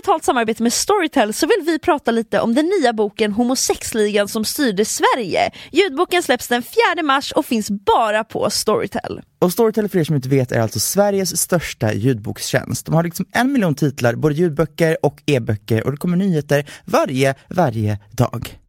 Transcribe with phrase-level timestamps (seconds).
[0.00, 4.44] betalt samarbete med Storytel så vill vi prata lite om den nya boken Homosexligan som
[4.44, 5.50] styrde Sverige.
[5.72, 9.20] Ljudboken släpps den 4 mars och finns bara på Storytel.
[9.38, 12.86] Och Storytel för er som inte vet är alltså Sveriges största ljudbokstjänst.
[12.86, 17.34] De har liksom en miljon titlar, både ljudböcker och e-böcker och det kommer nyheter varje,
[17.48, 18.60] varje dag.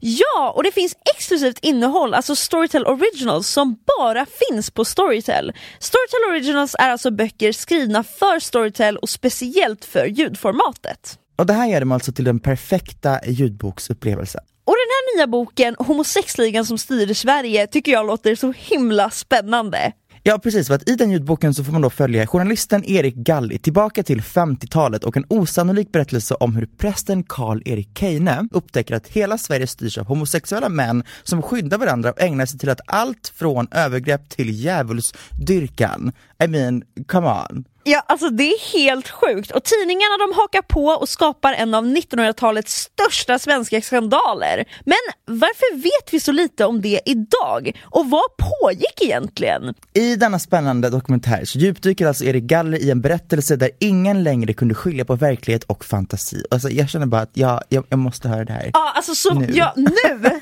[0.00, 5.52] Ja, och det finns exklusivt innehåll, alltså Storytel Originals, som bara finns på Storytel.
[5.78, 11.18] Storytel Originals är alltså böcker skrivna för Storytel och speciellt för ljudformatet.
[11.38, 14.40] Och det här gör dem alltså till den perfekta ljudboksupplevelsen.
[14.64, 19.92] Och den här nya boken, Homosexligan som styrde Sverige, tycker jag låter så himla spännande.
[20.28, 23.58] Ja precis, för att i den ljudboken så får man då följa journalisten Erik Galli
[23.58, 29.38] tillbaka till 50-talet och en osannolik berättelse om hur prästen Karl-Erik Keine upptäcker att hela
[29.38, 33.68] Sverige styrs av homosexuella män som skyddar varandra och ägnar sig till att allt från
[33.70, 36.12] övergrepp till djävulsdyrkan.
[36.44, 37.64] I mean, come on.
[37.88, 41.84] Ja, alltså det är helt sjukt och tidningarna de hakar på och skapar en av
[41.84, 44.64] 1900-talets största svenska skandaler.
[44.84, 47.80] Men varför vet vi så lite om det idag?
[47.84, 49.74] Och vad pågick egentligen?
[49.94, 54.52] I denna spännande dokumentär så djupdyker alltså Erik Galler i en berättelse där ingen längre
[54.52, 56.44] kunde skilja på verklighet och fantasi.
[56.50, 58.70] Alltså jag känner bara att jag, jag, jag måste höra det här.
[58.74, 59.48] Ja, alltså så, Nu.
[59.52, 60.30] ja, nu!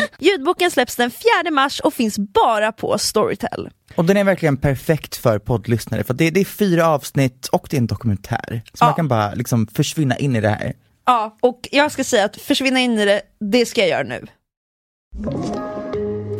[0.18, 3.68] Ljudboken släpps den 4 mars och finns bara på Storytel.
[3.96, 7.76] Och den är verkligen perfekt för poddlyssnare för det, det är fyra avsnitt och det
[7.76, 8.62] är en dokumentär.
[8.74, 8.86] Så Ja.
[8.86, 10.72] man kan bara liksom försvinna in i det här.
[11.06, 14.26] Ja, och jag ska säga att försvinna in i det, det ska jag göra nu.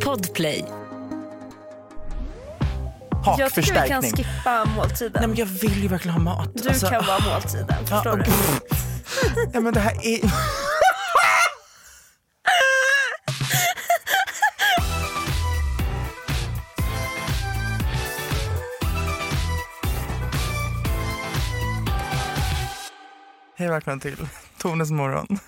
[0.04, 0.64] Podplay.
[3.38, 5.12] Jag tycker vi kan skippa måltiden.
[5.14, 6.50] Nej men jag vill ju verkligen ha mat.
[6.54, 8.30] Du Alltså, kan vara måltiden, förstår ja, du?
[9.52, 10.20] Ja men det här är...
[23.56, 24.16] Hej och välkomna till
[24.58, 25.26] Tones morgon.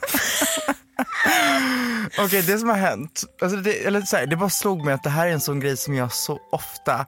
[2.19, 5.03] Okej, det som har hänt, alltså det, eller så här, det bara slog mig att
[5.03, 7.07] det här är en sån grej som jag så ofta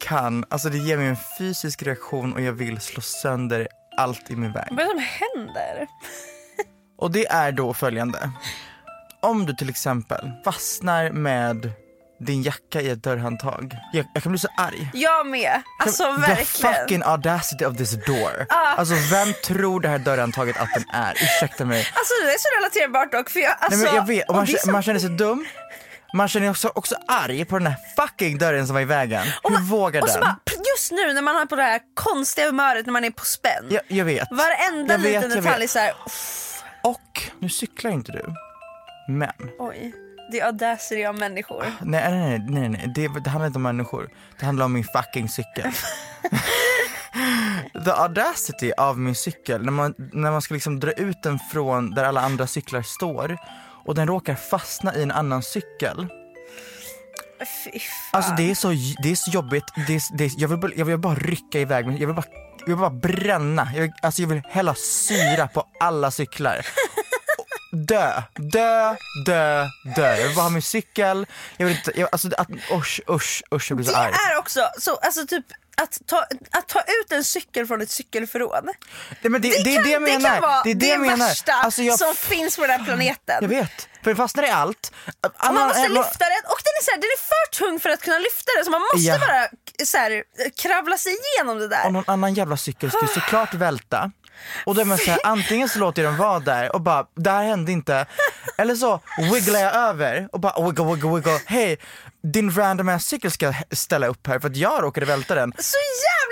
[0.00, 4.36] kan, alltså det ger mig en fysisk reaktion och jag vill slå sönder allt i
[4.36, 4.68] min väg.
[4.70, 5.86] Vad är det som händer?
[6.98, 8.30] Och det är då följande.
[9.22, 11.72] Om du till exempel fastnar med
[12.20, 13.76] din jacka i ett dörrhandtag.
[13.92, 14.90] Jag, jag kan bli så arg.
[14.94, 15.62] Jag med.
[15.78, 16.74] Alltså The verkligen.
[16.74, 18.46] fucking audacity of this door.
[18.48, 18.54] Ah.
[18.74, 21.12] Alltså vem tror det här dörrhandtaget att den är?
[21.12, 21.78] Ursäkta mig.
[21.94, 24.44] Alltså det är så relaterbart dock för jag, alltså, Nej men jag vet, och man,
[24.44, 25.46] är så- man känner sig dum.
[26.14, 29.26] Man känner också, också arg på den här fucking dörren som var i vägen.
[29.42, 30.22] och Hur man- vågar och så den?
[30.22, 30.36] bara,
[30.76, 33.64] just nu när man har på det här konstiga humöret när man är på spänn.
[33.70, 34.28] Jag, jag vet.
[34.30, 35.62] Varenda Jag vet, liten jag detalj vet.
[35.62, 35.92] är såhär,
[36.82, 38.24] Och nu cyklar inte du.
[39.08, 39.94] Men oj.
[40.32, 41.64] Är audacity av människor.
[41.80, 42.92] Nej, nej, nej, nej, nej.
[42.94, 44.08] Det, det handlar inte om människor.
[44.38, 45.66] Det handlar om min fucking cykel.
[47.84, 51.90] The audacity av min cykel, när man, när man ska liksom dra ut den från
[51.90, 53.38] där alla andra cyklar står
[53.84, 56.06] och den råkar fastna i en annan cykel.
[57.64, 58.10] Fy fan.
[58.12, 58.68] Alltså det är så,
[59.02, 61.86] det är så jobbigt, det är, det är, jag, vill, jag vill bara rycka iväg
[61.86, 62.26] jag vill bara,
[62.58, 66.60] jag vill bara bränna, jag vill, alltså jag vill hälla syra på alla cyklar.
[67.72, 68.96] Dö, dö,
[69.26, 70.16] dö, dö.
[70.16, 73.70] Jag vill bara ha min cykel, jag vill inte, jag, alltså att, usch, usch, usch
[73.70, 74.12] jag blir så Det arg.
[74.30, 75.44] är också, så, alltså typ
[75.82, 78.68] att ta, att ta ut en cykel från ett cykelförråd.
[79.22, 80.18] Det, men det, det, är kan, det jag menar.
[80.20, 82.84] det kan vara det är det, det, värsta Alltså jag, som finns på den här
[82.86, 83.38] planeten.
[83.40, 84.92] jag vet, för det fastnar i allt.
[85.44, 87.90] Man måste eh, lyfta den och den är, så här, den är för tung för
[87.90, 89.18] att kunna lyfta den så man måste Ja.
[89.18, 89.48] bara
[89.86, 90.22] så här,
[90.62, 91.86] kravla sig igenom det där.
[91.86, 94.10] och någon annan jävla cykel skulle såklart välta.
[94.66, 97.30] Och då är man såhär, antingen så låter jag dem vara där och bara, det
[97.30, 98.06] här hände inte.
[98.58, 99.00] Eller så
[99.32, 101.40] wigglar jag över och bara wiggle, wiggle, wiggle.
[101.46, 101.78] Hej,
[102.22, 105.52] din random ass cykel ska ställa upp här för att jag råkade välta den.
[105.58, 105.76] Så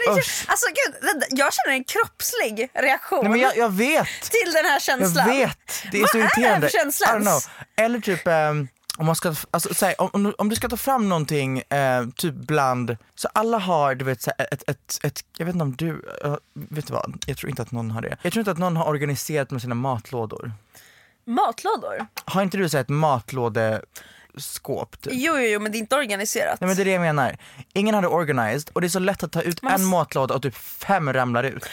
[0.06, 0.44] jävligt Usch.
[0.48, 4.72] Alltså gud, jag känner en kroppslig reaktion Nej men jag, jag vet, till den här
[4.72, 5.28] jag känslan.
[5.30, 5.58] vet.
[5.92, 6.68] Det är Vad så är det här irriterande.
[6.70, 7.40] för känsla?
[7.76, 11.08] Eller typ ehm, om man ska, alltså, så här, om, om, du- ska ta fram
[11.08, 15.46] någonting, eh, typ bland, så alla har du vet så här, ett, ett, ett, jag
[15.46, 17.24] vet inte om du, eh, vet du vad?
[17.26, 18.16] Jag tror inte att någon har det.
[18.22, 20.52] Jag tror inte att någon har organiserat med sina matlådor.
[21.24, 22.06] Matlådor?
[22.24, 22.88] Har inte du så här, ett
[24.36, 25.00] matlådeskåp?
[25.02, 25.12] Typ?
[25.16, 26.60] Jo, jo, jo, men det är inte organiserat.
[26.60, 27.36] Nej men det är det jag menar.
[27.72, 30.34] Ingen har det organized och det är så lätt att ta ut Man- en matlåda
[30.34, 31.64] och typ fem ramlar ut.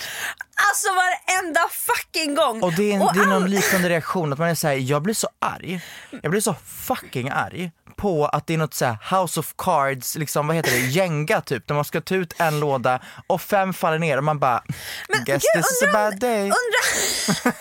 [0.70, 2.64] Alltså varenda fucking gång!
[2.64, 5.02] Och det är, Och det är någon all- liknande reaktion, att man är såhär, jag
[5.02, 5.82] blir så arg.
[6.22, 10.48] Jag blir så fucking arg på att det är något såhär house of cards, liksom
[10.48, 14.00] vad heter det, gänga typ, där man ska ta ut en låda och fem faller
[14.00, 14.64] ner och man bara,
[15.10, 16.42] Men guess gud, this is a bad day.
[16.42, 16.82] Undra...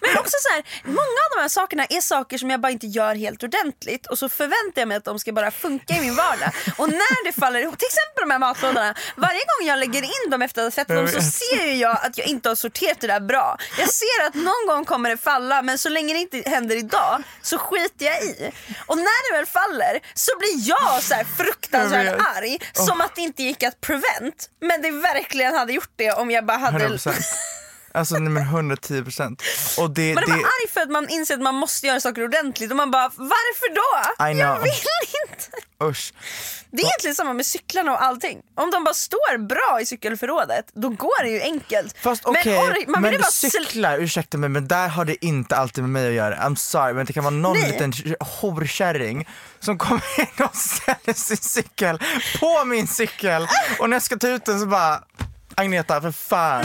[0.00, 2.86] men också så här, många av de här sakerna är saker som jag bara inte
[2.86, 6.16] gör helt ordentligt och så förväntar jag mig att de ska bara funka i min
[6.16, 6.50] vardag.
[6.78, 10.30] Och när det faller ihop, till exempel de här matlådorna, varje gång jag lägger in
[10.30, 13.00] dem efter att tvättat dem så ser ju jag att jag inte inte har sorterat
[13.00, 13.56] det där bra.
[13.78, 17.22] Jag ser att någon gång kommer det falla men så länge det inte händer idag
[17.42, 18.52] så skiter jag i.
[18.86, 19.63] Och när det väl faller
[20.14, 24.50] så blir jag så fruktansvärt arg som att det inte gick att prevent.
[24.60, 27.22] Men det verkligen hade gjort det om jag bara hade 100%.
[27.94, 29.42] Alltså nej men 110 procent.
[29.78, 32.24] Och det, Man är det, arg för att man inser att man måste göra saker
[32.24, 34.24] ordentligt och man bara varför då?
[34.38, 35.90] Jag vill inte.
[35.90, 36.12] usch.
[36.70, 38.38] Det är egentligen samma med cyklarna och allting.
[38.56, 41.96] Om de bara står bra i cykelförrådet då går det ju enkelt.
[41.98, 45.84] Fast Men okej, man men, sl- cyklar, ursäkta mig men där har det inte alltid
[45.84, 46.36] med mig att göra.
[46.36, 47.70] I'm sorry men det kan vara någon Nej.
[47.72, 49.28] liten horkärring
[49.60, 51.98] som kommer in och ställer sin cykel
[52.40, 53.46] på min cykel
[53.78, 55.02] och när jag ska ta ut den så bara
[55.56, 56.64] Agneta för fan.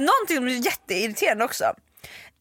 [0.00, 1.64] Någonting som är jätteirriterande också.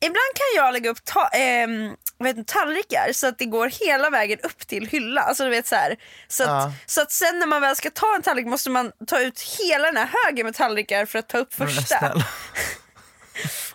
[0.02, 4.40] Ibland kan jag lägga upp ta- heter, det, tallrikar så att det går hela vägen
[4.44, 5.22] upp till hylla.
[5.22, 5.96] Alltså, du vet, så, här,
[6.28, 6.74] så, att, Ja.
[6.86, 9.86] så att sen när man väl ska ta en tallrik måste man ta ut hela
[9.86, 12.14] den här högen med tallrikar för att ta upp första.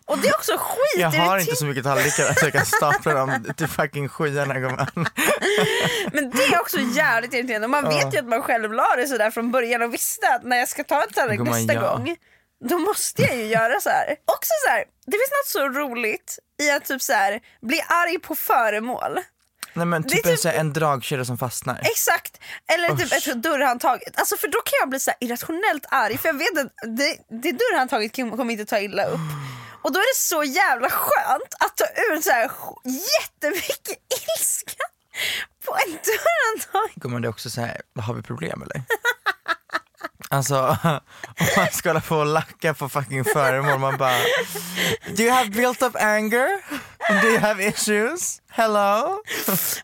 [0.06, 3.14] Och det är också skit Jag har inte så mycket tallrikar att jag kan stapla
[3.14, 4.86] dem till fucking skyarna gumman.
[6.12, 7.68] Men det är också jävligt irriterande.
[7.68, 10.56] Man vet ju att man själv la det sådär från början och visste att när
[10.56, 11.80] jag ska ta en tallrik nästa ja.
[11.80, 12.16] gång
[12.68, 14.06] då måste jag ju göra så här.
[14.24, 18.18] Också så här, det finns något så roligt i att typ så här, bli arg
[18.18, 19.20] på föremål.
[19.76, 21.80] Nej men Det typ, är typ- en dragkedja som fastnar.
[21.82, 22.40] Exakt,
[22.72, 23.28] eller typ Usch.
[23.28, 24.00] ett dörrhandtag.
[24.14, 27.18] Alltså för då kan jag bli så här irrationellt arg för jag vet att det,
[27.42, 29.20] det dörrhandtaget kom- kommer inte ta illa upp.
[29.82, 31.84] Och då är det så jävla skönt att ta
[32.14, 32.50] ut så här
[32.84, 33.98] jättemycket
[34.38, 34.84] ilska
[35.66, 36.90] på en dörrhandtag.
[37.02, 38.82] Gumman det är också så här, har vi problem eller?
[40.30, 44.18] Alltså om man ska hålla på och lacka på fucking föremål man bara
[45.16, 46.48] Do you have built up anger?
[47.22, 48.42] Do you have issues?
[48.50, 49.22] Hello?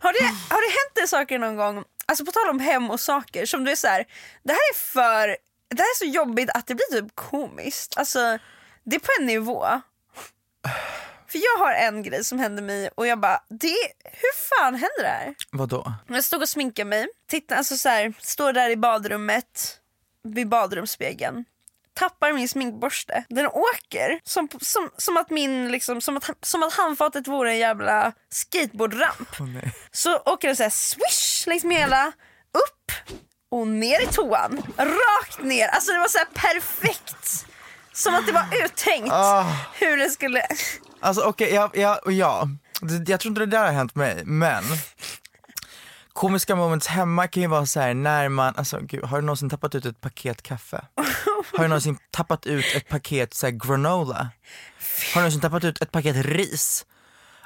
[0.00, 3.00] Har det, har det hänt dig saker någon gång, alltså på tal om hem och
[3.00, 4.04] saker, som du är så här,
[4.42, 5.28] det här är för,
[5.68, 7.96] det här är så jobbigt att det blir typ komiskt.
[7.96, 8.38] Alltså
[8.84, 9.80] det är på en nivå.
[11.28, 15.02] För jag har en grej som hände mig och jag bara, det, hur fan händer
[15.02, 15.34] det här?
[15.50, 15.92] Vadå?
[16.08, 19.79] Jag stod och sminkade mig, titta, alltså så här, står där i badrummet
[20.28, 21.44] vid badrumsspegeln.
[21.94, 23.24] Tappar min sminkborste.
[23.28, 27.58] Den åker som, som, som att min liksom, som att, som att handfatet vore en
[27.58, 29.28] jävla skateboardramp.
[29.40, 29.72] Nej.
[29.92, 32.06] Så åker den så här swish längs med hela,
[32.52, 32.92] upp
[33.50, 34.62] och ner i toan.
[34.76, 35.68] Rakt ner.
[35.68, 37.46] Alltså det var så här perfekt.
[37.92, 39.56] Som att det var uttänkt Ah.
[39.74, 40.46] hur det skulle...
[41.00, 42.48] Alltså okej, ja, ja, ja.
[42.80, 44.64] Det- Jag tror inte det där har hänt mig, men
[46.20, 49.50] Komiska moments hemma kan ju vara så här när man, alltså gud, har du någonsin
[49.50, 50.84] tappat ut ett paket kaffe?
[51.52, 54.16] Har du någonsin tappat ut ett paket så här, granola?
[55.14, 56.86] Har du någonsin tappat ut ett paket ris?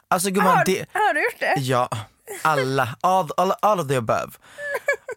[0.08, 1.54] Alltså gumman, Har, det, har du gjort det?
[1.60, 1.88] Ja,
[2.42, 4.32] alla, all, all, all of the above.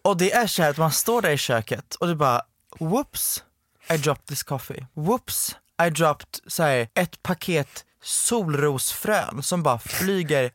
[0.02, 2.42] Och det är så här att man står där i köket och du bara
[2.80, 3.44] whoops,
[3.90, 4.86] I dropped this coffee.
[4.94, 5.56] Whoops,
[5.86, 10.52] I dropped så här, ett paket solrosfrön som bara flyger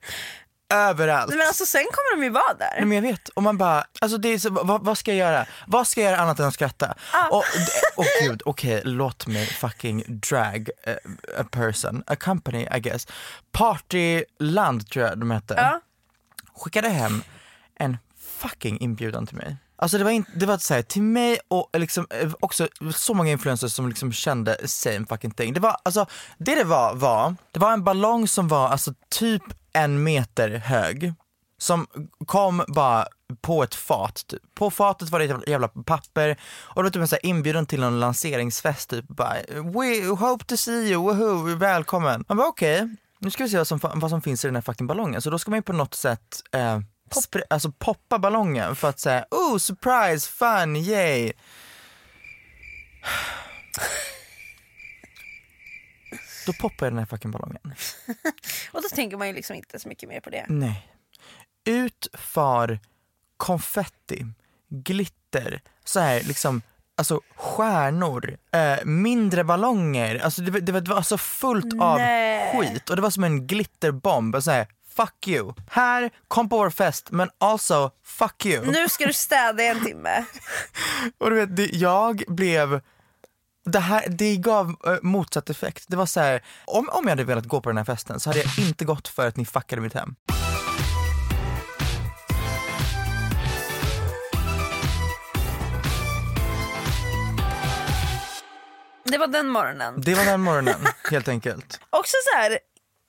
[0.74, 1.30] överallt.
[1.36, 2.74] Men alltså sen kommer de ju vara där.
[2.78, 5.18] Nej men jag vet, och man bara, alltså det är så, vad, vad ska jag
[5.32, 5.46] göra?
[5.68, 6.96] Vad ska jag göra annat än att skratta?
[7.32, 10.92] Och, det- och gud, okej låt mig fucking drag a,
[11.40, 13.08] a person, a company I guess.
[13.52, 15.82] Partyland tror jag de hette Ja.
[16.56, 17.24] skickade hem
[17.80, 17.98] en
[18.40, 19.58] fucking inbjudan till mig.
[19.76, 22.68] Alltså det var, in, det var så här, till mig och eh, liksom eh, också
[22.96, 25.54] så många influencers som liksom kände same fucking thing.
[25.54, 26.06] Det var alltså,
[26.38, 29.44] det det var var, det var en ballong som var alltså typ
[29.74, 31.14] en meter hög.
[31.58, 31.88] Som
[32.26, 33.08] kom bara
[33.42, 34.28] på ett fat.
[34.28, 34.42] Typ.
[34.56, 37.66] På fatet var det ett jävla, papper och det var typ en så här inbjudan
[37.66, 39.08] till någon lanseringsfest typ.
[39.08, 42.26] Bara, We hope to see you, woohoo, välkommen.
[42.28, 44.56] Man bara okej, okay, nu ska vi se vad som, vad som finns i den
[44.56, 45.22] här fucking ballongen.
[45.22, 46.80] Så då ska man ju på något sätt eh,
[47.14, 51.34] spr- alltså poppa ballongen för att säga oh surprise, fun, yay.
[56.46, 57.60] Då poppar jag den här fucking ballongen.
[58.72, 60.46] Och då tänker man ju liksom inte så mycket mer på det.
[60.50, 60.88] Nej.
[61.66, 62.80] Ut far
[63.38, 64.26] konfetti,
[64.70, 66.62] glitter, så här liksom
[66.96, 72.58] Alltså stjärnor, eh, mindre ballonger, alltså det, det, var- det var alltså fullt av Nej.
[72.58, 74.36] skit och det var som en glitterbomb.
[74.36, 75.54] Och så här, fuck you.
[75.70, 78.66] Här, kom på vår fest men also fuck you.
[78.72, 80.26] Nu ska du städa i en timme.
[81.18, 82.82] Och du vet, det, jag blev
[83.66, 85.86] det, här, det gav eh, motsatt effekt.
[85.88, 88.30] Det var så här, om, om jag hade velat gå på den här festen så
[88.30, 90.16] hade jag inte gått för att ni fuckade mitt hem.
[99.06, 100.02] Det var den morgonen.
[100.02, 100.80] Det var den morgonen
[101.12, 101.80] helt enkelt.
[101.90, 102.60] Också så här,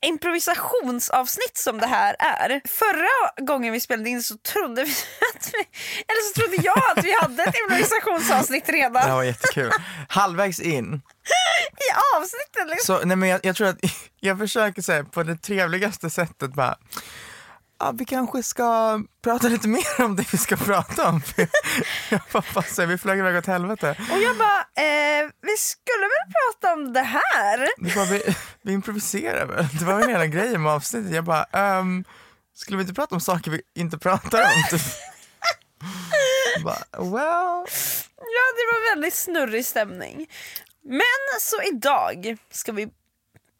[0.04, 2.60] improvisationsavsnitt som det här är.
[2.68, 4.90] Förra gången vi spelade in så trodde vi
[5.34, 5.58] att vi,
[6.08, 9.70] eller så trodde jag att vi hade ett improvisationsavsnitt Det redan här var jättekul.
[10.08, 11.02] Halvvägs in,
[11.76, 12.70] i avsnittet.
[12.70, 12.98] Liksom.
[12.98, 13.78] så nej men jag, jag tror att
[14.20, 16.76] jag försöker säga på det trevligaste sättet bara
[17.78, 21.22] Ja, vi kanske ska prata lite mer om det vi ska prata om.
[22.10, 23.96] jag bara vi flög iväg åt helvete.
[24.12, 27.68] Och jag bara, eh, vi skulle väl prata om det här?
[27.76, 29.66] Det bara, vi, vi improviserar väl.
[29.78, 31.12] Det var väl hela grejen med avsnittet.
[31.14, 32.04] Jag bara, ehm,
[32.54, 34.62] skulle vi inte prata om saker vi inte pratar om?
[34.70, 34.82] Typ.
[36.64, 37.66] bara, well.
[38.16, 40.26] Ja, det var väldigt snurrig stämning.
[40.82, 42.88] Men så idag ska vi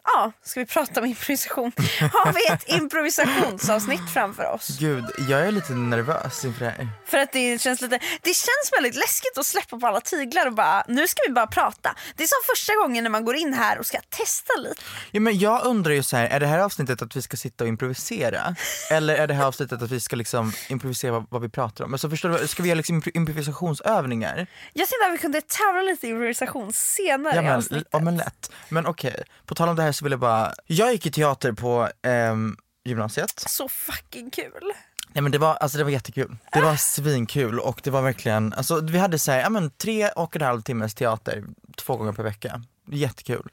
[0.06, 1.72] Ja, ska vi prata om improvisation?
[2.00, 4.78] Har vi ett improvisationsavsnitt framför oss?
[4.80, 6.88] Gud, jag är lite nervös inför det här.
[7.06, 10.52] För att det känns lite, det känns väldigt läskigt att släppa på alla tyglar och
[10.54, 11.94] bara, nu ska vi bara prata.
[12.16, 14.82] Det är som första gången när man går in här och ska testa lite.
[15.10, 17.64] Ja, men jag undrar ju så här, är det här avsnittet att vi ska sitta
[17.64, 18.56] och improvisera?
[18.90, 21.92] Eller är det här avsnittet att vi ska liksom improvisera vad, vad vi pratar om?
[21.94, 24.46] Alltså, förstår du, ska vi göra liksom impro- improvisationsövningar?
[24.72, 27.88] Jag tänkte att vi kunde tävla lite i improvisation senare Ja i men, avsnittet.
[27.90, 28.50] ja, men lätt.
[28.68, 31.52] Men okej, på tal om det här så vill jag bara, jag gick i teater
[31.52, 33.44] på ehm, gymnasiet.
[33.46, 34.72] Så fucking kul.
[35.12, 36.36] Nej men det var, alltså det var jättekul.
[36.52, 40.08] Det var svinkul och det var verkligen, alltså vi hade så här, ja men tre
[40.08, 41.44] och en halv timmes teater
[41.76, 42.62] två gånger per vecka.
[42.90, 43.50] Jättekul.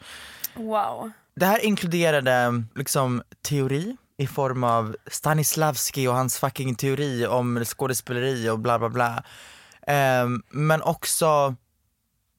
[0.56, 1.12] Wow.
[1.36, 8.50] Det här inkluderade liksom teori i form av Stanislavski och hans fucking teori om skådespeleri
[8.50, 9.24] och bla bla bla.
[9.88, 11.56] Ehm, men också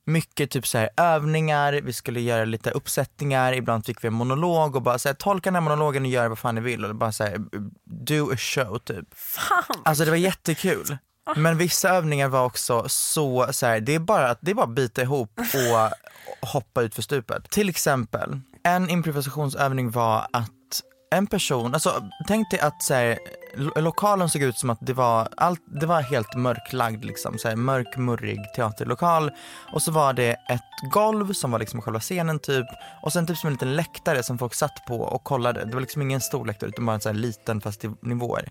[0.04, 4.76] mycket typ så här övningar, vi skulle göra lite uppsättningar, ibland fick vi en monolog
[4.76, 6.94] och bara så här, tolka den här monologen och gör vad fan ni vill och
[6.94, 7.38] bara så här,
[7.84, 9.14] do a show typ.
[9.14, 9.82] Fan.
[9.84, 10.96] Alltså det var jättekul.
[11.36, 14.66] Men vissa övningar var också så, så här, det är bara att det är bara
[14.66, 17.50] att bita ihop och hoppa ut för stupet.
[17.50, 20.82] Till exempel, en improvisationsövning var att
[21.12, 23.18] en person, alltså tänk dig att så här,
[23.54, 27.48] lo- lokalen såg ut som att det var, allt, det var helt mörklagd liksom, så
[27.48, 29.30] här, mörk murrig teaterlokal
[29.72, 32.66] och så var det ett golv som var liksom själva scenen typ
[33.02, 35.64] och sen typ som en liten läktare som folk satt på och kollade.
[35.64, 38.50] Det var liksom ingen stor läktare utan bara en så här liten fast i nivåer.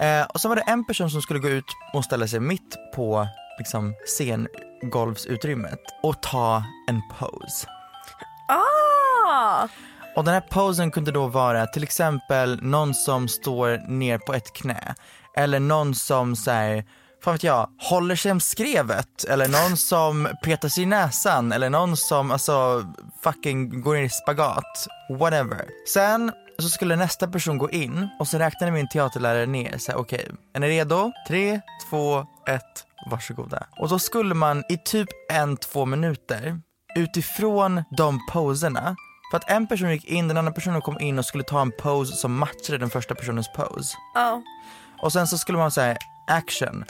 [0.00, 2.76] Eh, och så var det en person som skulle gå ut och ställa sig mitt
[2.94, 3.26] på
[3.58, 7.68] liksom, scengolvsutrymmet och ta en pose.
[8.48, 9.68] Ah!
[10.16, 14.52] Och den här posen kunde då vara till exempel någon som står ner på ett
[14.52, 14.94] knä
[15.36, 16.84] eller någon som säger
[17.24, 21.70] fan vet jag, håller sig om skrevet eller någon som petar sig i näsan eller
[21.70, 22.84] någon som alltså
[23.22, 24.86] fucking går ner i spagat,
[25.18, 25.68] whatever.
[25.92, 29.98] Sen så skulle nästa person gå in och så räknade min teaterlärare ner så här,
[29.98, 31.12] okej, är ni redo?
[31.28, 33.66] Tre, två, ett, varsågoda.
[33.78, 36.60] Och då skulle man i typ en, två minuter
[36.96, 38.96] utifrån de poserna
[39.30, 41.72] för att en person gick in, den andra personen kom in och skulle ta en
[41.72, 43.96] pose som matchade den första personens pose.
[44.14, 44.42] Ja.
[45.02, 45.96] Och sen så skulle man säga
[46.26, 46.84] action.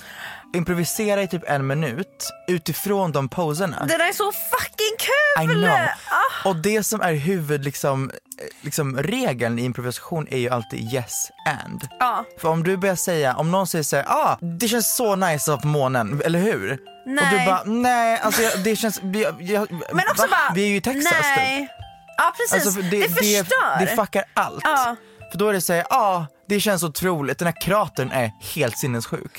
[0.54, 3.84] Improvisera i typ en minut utifrån de poserna.
[3.88, 4.96] Det där är så fucking
[5.44, 5.62] I kul!
[5.64, 5.70] know.
[5.74, 6.48] Ah.
[6.48, 8.10] Och det som är huvud liksom,
[8.60, 11.30] liksom regeln i improvisation är ju alltid yes
[11.64, 11.88] and.
[12.00, 12.24] Ja.
[12.40, 15.60] För om du börjar säga, om någon säger såhär, ah det känns så nice att
[15.62, 16.72] på månen, eller hur?
[16.72, 17.46] Och du Nej.
[17.46, 20.28] bara, nej alltså jag, det känns, jag, jag, Men också va?
[20.30, 21.70] bara, Vi är ju i Texas typ.
[22.20, 23.78] Ja precis, Alltså, för det, förstör.
[23.78, 24.60] Det, det fuckar allt.
[24.64, 24.96] Ja.
[25.30, 28.78] För då är det såhär, ja ah, det känns otroligt, den här kratern är helt
[28.78, 29.32] sinnessjuk.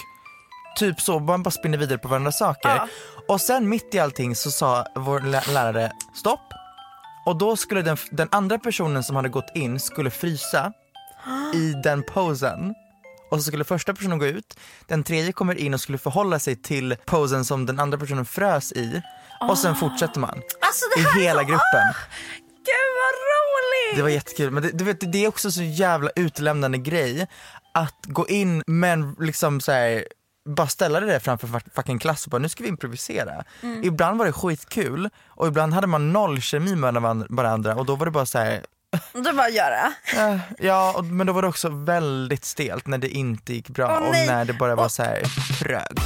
[0.77, 2.69] Typ så, man bara spinner vidare på varandra saker.
[2.69, 2.87] Ja.
[3.27, 6.53] Och sen mitt i allting så sa vår lä- lärare stopp.
[7.25, 10.73] Och då skulle den, den andra personen som hade gått in skulle frysa
[11.53, 12.73] i den posen.
[13.31, 16.55] Och så skulle första personen gå ut, den tredje kommer in och skulle förhålla sig
[16.55, 19.01] till posen som den andra personen frös i.
[19.49, 20.41] Och sen fortsätter man.
[20.61, 21.93] Alltså det I hela gruppen.
[22.65, 23.95] Gud vad roligt!
[23.97, 27.27] Det var jättekul, men det, du vet, det är också så jävla utelämnande grej
[27.73, 30.05] att gå in men liksom så här,
[30.45, 33.43] bara ställa det där framför fuck- fucking klass och bara nu ska vi improvisera.
[33.63, 33.83] Mm.
[33.83, 37.95] Ibland var det skitkul och ibland hade man noll kemi med varan- varandra och då
[37.95, 38.65] var det bara så här,
[39.13, 39.93] Du bara göra.
[40.33, 43.99] eh, ja och, men då var det också väldigt stelt när det inte gick bra
[44.01, 45.23] Åh, och när det bara var så här
[45.59, 45.97] trög.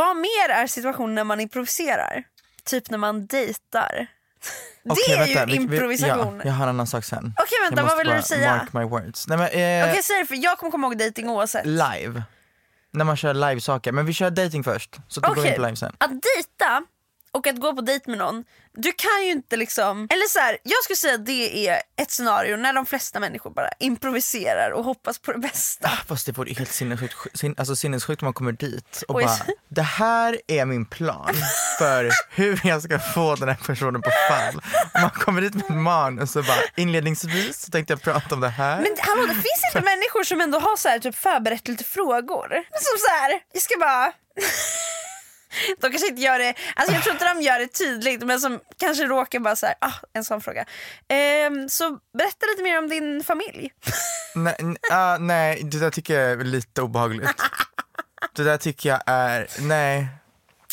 [0.00, 2.24] Vad mer är situationen när man improviserar?
[2.64, 4.06] Typ när man dejtar.
[4.82, 6.36] Det Okej, är vänta, ju vi- vi- improvisation.
[6.36, 7.34] Ja, jag har en annan sak sen.
[7.38, 8.56] Okej vänta, Jag vad vill du säga?
[8.56, 9.28] Mark my words.
[9.28, 11.66] Nej, men, eh, Okej säg det för jag kommer komma ihåg dejting oavsett.
[11.66, 12.22] live.
[12.92, 13.92] När man kör live-saker.
[13.92, 15.92] Men vi kör dating först, så vi går in Okej, på live sen.
[15.98, 16.82] att dejta
[17.34, 18.44] och att gå på dejt med någon,
[18.76, 22.10] du kan ju inte liksom, eller så här, jag skulle säga att det är ett
[22.10, 25.88] scenario när de flesta människor bara improviserar och hoppas på det bästa.
[25.88, 29.24] Ah, Fast det vore helt sinnessjukt, sin, alltså sinnessjukt om man kommer dit och Oj.
[29.24, 29.36] bara,
[29.68, 31.34] det här är min plan
[31.78, 34.62] för hur jag ska få den här personen på fall.
[35.02, 38.48] Man kommer dit med ett manus och bara, inledningsvis så tänkte jag prata om det
[38.48, 38.76] här.
[38.76, 42.48] Men hallå det finns inte människor som ändå har så här, typ förberett lite frågor.
[42.70, 44.12] Som så här, jag ska bara
[45.80, 48.60] De kanske inte gör det, alltså jag tror inte de gör det tydligt men som
[48.76, 50.64] kanske råkar bara så här, ah, en sån fråga.
[51.08, 53.70] Ehm, så berätta lite mer om din familj.
[54.34, 54.56] Nej,
[54.92, 57.30] ah, nej, det där tycker jag är lite obehagligt.
[58.34, 60.08] Det där tycker jag är, nej.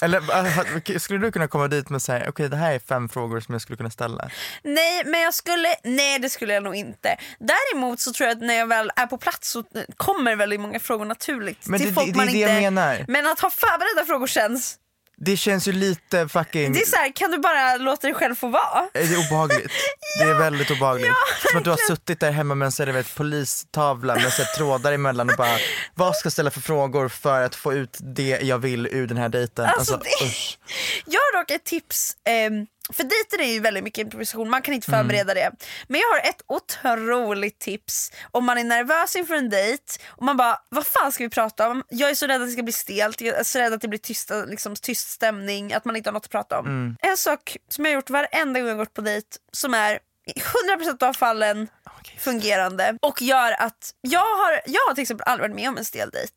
[0.02, 3.54] Eller skulle du kunna komma dit med säga, okej det här är fem frågor som
[3.54, 4.30] jag skulle kunna ställa.
[4.64, 7.18] Nej men jag skulle, nej det skulle jag nog inte.
[7.40, 9.64] Däremot så tror jag att när jag väl är på plats så
[9.98, 12.54] kommer väldigt många frågor naturligt Men till det- folk det- det man inte...
[12.62, 13.06] menar.
[13.08, 14.76] Men att ha förberedda frågor känns,
[15.22, 18.36] Det känns ju lite fucking, det är så här, kan du bara låta dig själv
[18.36, 18.90] få vara?
[18.94, 19.72] det är obehagligt.
[20.20, 21.12] Det är väldigt obehagligt.
[21.52, 24.44] Som att du har suttit där hemma med en så här, vet, polistavla med så
[24.44, 25.58] här, trådar emellan och bara,
[25.96, 29.18] vad ska jag ställa för frågor för att få ut det jag vill ur den
[29.18, 29.66] här dejten?
[29.66, 30.58] Alltså, det- usch.
[31.06, 34.74] Jag har dock ett tips, ehm, för dejten är ju väldigt mycket improvisation, man kan
[34.74, 35.52] inte förbereda det.
[35.88, 40.38] Men jag har ett otroligt tips om man är nervös inför en dejt och man
[40.38, 41.84] bara, vad fan ska vi prata om?
[41.90, 43.88] Jag är så rädd att det ska bli stelt, jag är så rädd att det
[43.88, 46.98] blir tyst, liksom, tyst stämning, att man inte har något att prata om.
[47.02, 50.40] En sak som jag har gjort varenda gång jag gått på dejt som är i
[50.80, 51.68] 100% av fallen
[52.00, 52.18] Okej.
[52.20, 55.86] fungerande och gör att jag har, jag har till exempel aldrig varit med om en
[55.86, 56.34] stel dejt.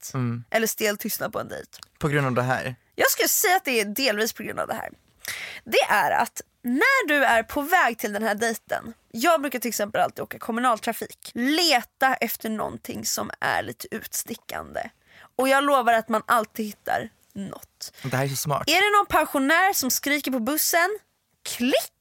[0.50, 1.70] Eller stel tystnad på en dejt.
[1.98, 2.74] På grund av det här.
[2.94, 4.88] Jag skulle säga att det är delvis på grund av det här.
[5.64, 9.68] Det är att när du är på väg till den här dejten, jag brukar till
[9.68, 14.90] exempel alltid åka kommunaltrafik, leta efter någonting som är lite utstickande.
[15.36, 17.92] Och jag lovar att man alltid hittar något.
[18.02, 18.68] Det här är så smart.
[18.70, 20.98] Är det någon pensionär som skriker på bussen?
[21.42, 21.99] Klick!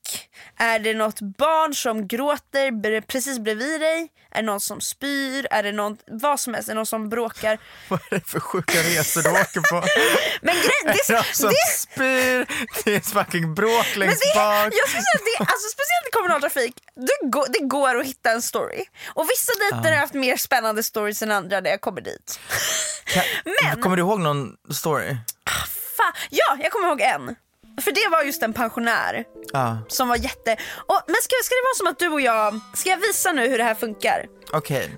[0.61, 4.07] Är det något barn som gråter precis bredvid dig?
[4.31, 5.47] Är det någon som spyr?
[5.51, 6.69] Är det någon, vad som helst?
[6.69, 7.57] Är det någon som bråkar?
[7.87, 9.75] Vad är det för sjuka resor du åker på?
[10.41, 12.45] Men det, Det är någon som det, spyr,
[12.83, 14.73] det är fucking bråk längst det, bak.
[14.73, 18.41] jag skulle säga det, alltså speciellt i kommunaltrafik, det går, det går att hitta en
[18.41, 18.85] story.
[19.13, 22.39] Och vissa dejter har jag haft mer spännande stories än andra när jag kommer dit.
[23.63, 25.17] Men- Kommer du ihåg någon story?
[25.97, 27.35] Fan, ja, jag kommer ihåg en.
[27.81, 30.57] För det var just en pensionär Ja, som var jätte...
[30.75, 33.47] Och, men ska, ska det vara som att du och jag, ska jag visa nu
[33.47, 34.25] hur det här funkar?
[34.53, 34.87] okej.
[34.87, 34.97] Gud,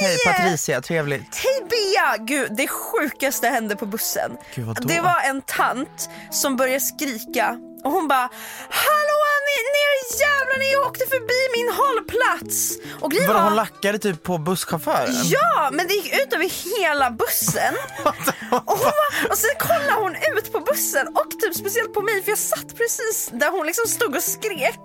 [0.00, 0.08] hej!
[0.08, 1.36] Hej Patricia, trevligt.
[1.36, 2.16] Hej Bea!
[2.16, 4.36] Gud, det sjukaste hände på bussen.
[4.54, 8.28] Gud, det var en tant som började skrika och hon bara
[8.70, 12.78] Hallå ni, är jävlar ni åkte förbi min hållplats!
[13.00, 15.14] Och grejen var, hon lackade typ på busschauffören?
[15.24, 17.74] Ja, men det gick ut över hela bussen.
[18.50, 22.22] och, hon var, och sen kollade hon ut på bussen och typ speciellt på mig
[22.22, 24.84] för jag satt precis där hon liksom stod och skrek.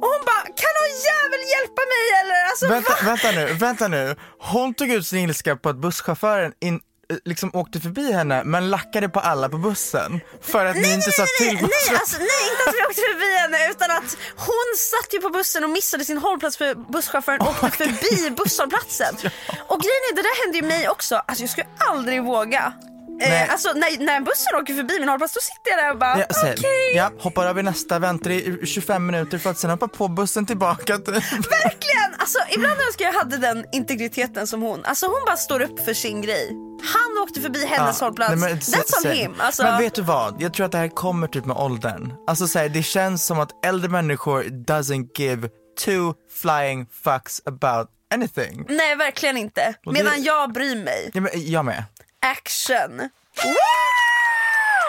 [0.00, 2.40] Och hon bara kan någon jävel hjälpa mig eller?
[2.50, 2.98] Alltså, Vänta, va?
[3.10, 4.16] vänta nu, vänta nu.
[4.38, 6.80] Hon tog ut sin ilska på att busschauffören in,
[7.24, 11.24] liksom åkte förbi henne men lackade på alla på bussen för att ni inte sa
[11.38, 11.94] till nej, nej, bussen.
[11.94, 15.64] alltså, nej, inte att vi åkte förbi henne utan att hon satt ju på bussen
[15.64, 19.14] och missade sin hållplats för busschauffören åkte förbi busshållplatsen.
[19.68, 21.14] Och grejen är, det där hände ju mig också.
[21.16, 22.72] Alltså jag skulle aldrig våga.
[23.18, 23.42] Nej.
[23.42, 26.18] Eh, alltså när, när bussen åker förbi min hållplats då sitter jag där och bara
[26.18, 26.54] Ja, okej.
[26.60, 30.46] säg, ja, hoppar över nästa, väntar i 25 minuter för att sen hoppa på bussen
[30.46, 30.98] tillbaka.
[30.98, 31.12] till-
[31.50, 32.14] Verkligen!
[32.18, 34.84] Alltså, ibland önskar jag hade den integriteten som hon.
[34.84, 36.50] Alltså hon bara står upp för sin grej.
[36.94, 38.30] Han åkte förbi hennes Ja, hållplats.
[38.30, 39.34] nej, men That's on him.
[39.38, 40.36] Alltså, Men vet du vad?
[40.42, 42.12] Jag tror att det här kommer typ med åldern.
[42.26, 45.48] Alltså så här, det känns som att äldre människor doesn't give
[45.84, 48.64] two flying fucks about anything.
[48.68, 49.74] Nej verkligen inte.
[49.86, 51.10] Och det- Medan jag bryr mig.
[51.14, 51.84] Ja, men, jag med.
[52.20, 53.00] Action.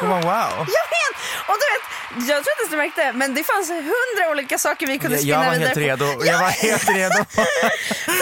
[0.01, 0.21] Oh, wow.
[0.57, 1.15] Jag vet!
[1.47, 4.87] Och du vet, jag tror inte ens du märkte men det fanns hundra olika saker
[4.87, 6.05] vi kunde spinna jag var vidare helt på.
[6.05, 6.25] redo.
[6.25, 7.25] Jag var helt redo.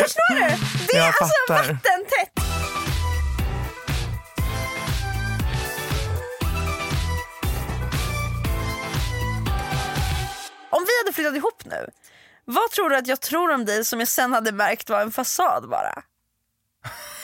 [0.02, 0.56] Förstår du?
[0.88, 1.74] Det är Jag alltså fattar.
[1.74, 2.32] vattentätt.
[10.70, 11.90] Om vi hade flyttat ihop nu,
[12.46, 15.12] vad tror du att jag tror om dig som jag sen hade märkt var en
[15.12, 16.02] fasad bara?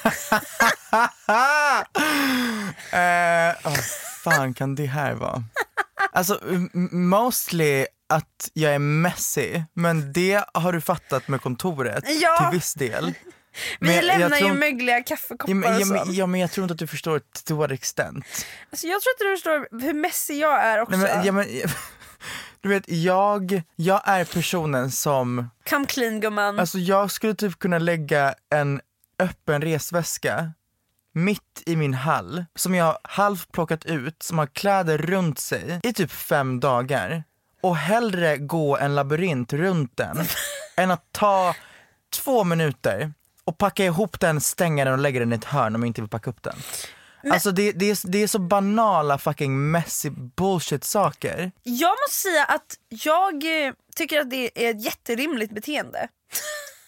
[2.91, 3.77] Eh, vad
[4.23, 5.43] fan kan det här vara?
[6.13, 6.39] Alltså
[6.91, 12.37] mostly att jag är messy, men det har du fattat med kontoret Ja.
[12.49, 13.05] till viss del.
[13.79, 16.13] Vi Men jag- jag lämnar tror ju inte- mögliga kaffekoppar Ja men, och sånt.
[16.13, 18.25] ja, men jag tror inte att du förstår to what extent.
[18.71, 20.97] Alltså, jag tror inte du förstår hur messig jag är också.
[20.97, 21.45] Nej, men, ja, men,
[22.61, 26.59] du vet, jag, jag är personen som, Come clean gumman.
[26.59, 28.81] alltså jag skulle typ kunna lägga en
[29.19, 30.51] öppen resväska
[31.13, 35.93] mitt i min hall som jag halvt plockat ut, som har kläder runt sig i
[35.93, 37.23] typ fem dagar
[37.61, 40.17] och hellre gå en labyrint runt den
[40.77, 41.55] än att ta
[42.13, 45.81] två minuter och packa ihop den, stänga den och lägga den i ett hörn om
[45.81, 46.55] jag inte vill packa upp den.
[47.31, 51.51] Alltså det, det, är, det är så banala fucking messy bullshit saker.
[51.63, 56.07] Jag måste säga att jag eh, tycker att det är ett jätterimligt beteende.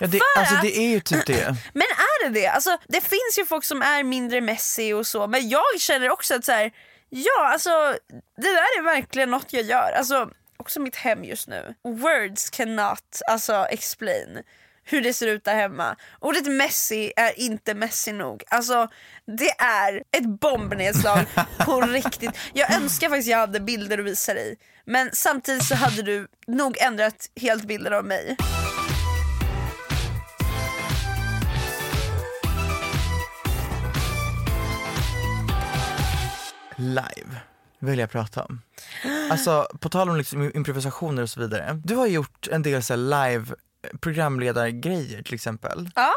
[0.00, 1.44] Ja, det, För alltså att- det är ju typ det.
[1.72, 2.46] Men är det det?
[2.46, 6.34] Alltså, det finns ju folk som är mindre messy och så men jag känner också
[6.34, 6.72] att så här,
[7.10, 7.70] ja alltså
[8.36, 9.92] det där är verkligen något jag gör.
[9.98, 11.74] Alltså också mitt hem just nu.
[11.84, 14.42] Words cannot alltså explain
[14.84, 15.96] hur det ser ut där hemma.
[16.20, 18.42] Ordet messy är inte messy nog.
[18.50, 18.88] Alltså
[19.38, 21.24] det är ett bombnedslag
[21.58, 22.30] på riktigt.
[22.52, 24.56] Jag önskar faktiskt jag hade bilder att visa dig.
[24.84, 28.36] Men samtidigt så hade du nog ändrat helt bilden av mig.
[36.76, 37.40] Live
[37.78, 38.62] vill jag prata om.
[39.30, 41.80] Alltså på tal om liksom improvisationer och så vidare.
[41.84, 43.44] Du har gjort en del så live
[44.00, 45.90] programledargrejer till exempel.
[45.94, 46.12] Ja.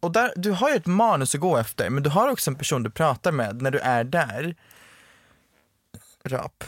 [0.00, 2.56] Och där, du har ju ett manus att gå efter men du har också en
[2.56, 4.56] person du pratar med när du är där.
[6.28, 6.64] Rap.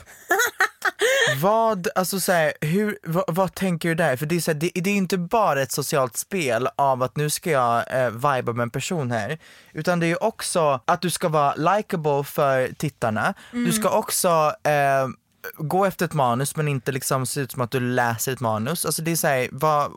[1.41, 4.17] vad, alltså så här, hur, vad, vad tänker du där?
[4.17, 7.17] För det är, så här, det, det är inte bara ett socialt spel av att
[7.17, 9.39] nu ska jag eh, viba med en person här.
[9.73, 13.35] Utan det är också att du ska vara likable för tittarna.
[13.53, 14.29] Du ska också
[14.65, 15.09] eh,
[15.57, 18.87] gå efter ett manus men inte liksom se ut som att du läser ett manus.
[18.87, 19.91] Alltså det är såhär, vad,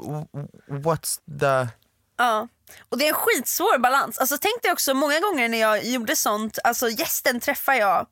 [0.69, 1.67] what's the...
[2.17, 2.47] Ja,
[2.89, 4.17] och det är en skitsvår balans.
[4.17, 8.07] Alltså tänk dig också många gånger när jag gjorde sånt, alltså gästen träffar jag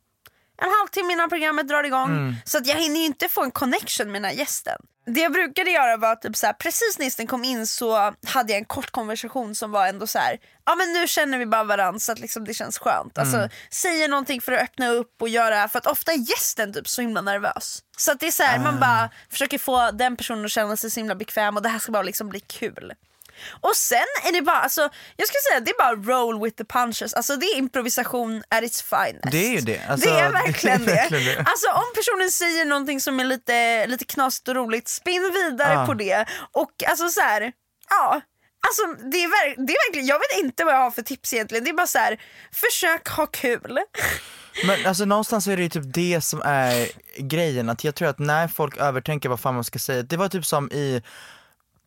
[0.62, 2.36] en halvtimme innan programmet drar igång.
[2.46, 4.82] Så att jag hinner ju inte få en connection med den här gästen.
[5.06, 8.54] Det jag brukade göra var typ så här, precis när gästen kom in så hade
[8.54, 11.64] jag en kort konversation som var ändå så här, ja men nu känner vi bara
[11.64, 13.18] varandra så att liksom det känns skönt.
[13.18, 16.88] Alltså säger någonting för att öppna upp och göra, för att ofta är gästen typ
[16.88, 17.84] så himla nervös.
[17.98, 20.92] Så att det är så här, man bara försöker få den personen att känna sig
[20.92, 22.94] så himla bekväm och det här ska bara liksom bli kul.
[23.62, 24.82] Och sen är det bara, alltså,
[25.16, 28.64] jag skulle säga det är bara roll with the punches, alltså det är improvisation at
[28.64, 29.32] its finest.
[29.32, 29.82] Det är ju det.
[29.90, 31.38] Alltså, det är verkligen det är verkligen det.
[31.50, 35.86] Alltså om personen säger någonting som är lite, lite knasigt och roligt, spinn vidare Ja.
[35.86, 36.26] på det.
[36.52, 37.52] Och alltså så här,
[37.90, 38.22] ja.
[38.68, 41.34] Alltså det är, ver- det är verkligen, jag vet inte vad jag har för tips
[41.34, 41.64] egentligen.
[41.64, 42.22] Det är bara så här,
[42.54, 43.80] försök ha kul.
[44.68, 48.20] Men alltså någonstans är det ju typ det som är grejen, att jag tror att
[48.20, 51.04] när folk övertänker vad fan man ska säga, det var typ som i,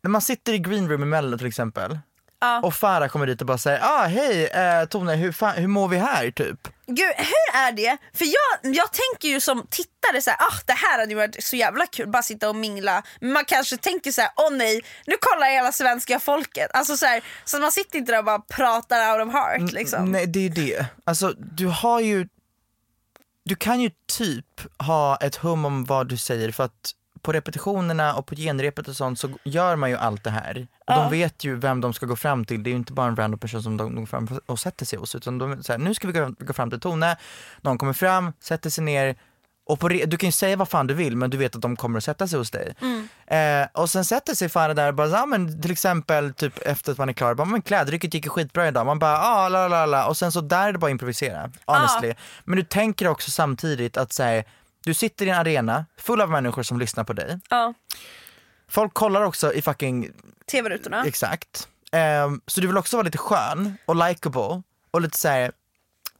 [0.03, 1.99] när man sitter i green room i mello till exempel,
[2.39, 2.59] Ja.
[2.63, 5.87] och Farah kommer dit och bara säger ah hej eh, Tone, hur, fan, hur mår
[5.87, 6.67] vi här typ?
[6.87, 7.97] Gud, hur är det?
[8.13, 11.43] För jag, jag tänker ju som tittare så här, ah, det här hade ju varit
[11.43, 13.03] så jävla kul, bara sitta och mingla.
[13.21, 16.71] Men man kanske tänker så här, åh nej, nu kollar hela svenska folket.
[16.73, 20.11] Alltså så, här, så man sitter inte där och bara pratar out of heart liksom.
[20.11, 22.27] Nej det är ju det, alltså du har ju,
[23.45, 26.91] du kan ju typ ha ett hum om vad du säger för att
[27.23, 30.67] på repetitionerna och på genrepet och sånt så gör man ju allt det här.
[30.87, 33.07] Och de vet ju vem de ska gå fram till, det är ju inte bara
[33.07, 35.93] en random person som de går fram och sätter sig hos utan de säger nu
[35.93, 37.17] ska vi gå, gå fram till Tone,
[37.61, 39.15] någon kommer fram, sätter sig ner
[39.65, 41.75] och på du kan ju säga vad fan du vill men du vet att de
[41.75, 42.73] kommer att sätta sig hos dig.
[43.27, 46.91] Eh, och sen sätter sig Farah där och bara, ja, men till exempel typ efter
[46.91, 48.85] att man är klar, bara, men klädrycket gick ju skitbra idag.
[48.85, 50.07] Man bara, ah, la, la, la.
[50.07, 52.13] och sen så där är det bara att improvisera, honestly.
[52.43, 54.43] Men du tänker också samtidigt att säga,
[54.85, 57.39] du sitter i en arena full av människor som lyssnar på dig.
[57.49, 57.73] Ja,
[58.67, 60.11] Folk kollar också i fucking,
[60.51, 61.05] tv-rutorna.
[61.05, 61.67] exakt.
[61.91, 65.51] Eh, så du vill också vara lite skön och likable och lite såhär,